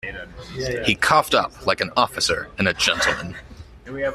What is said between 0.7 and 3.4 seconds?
He coughed up like an officer and a gentleman.